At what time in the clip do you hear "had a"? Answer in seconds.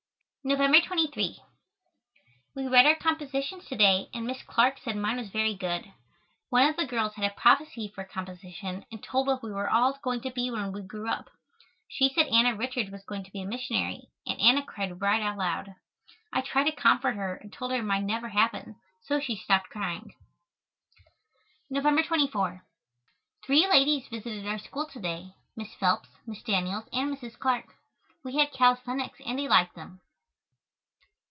7.13-7.35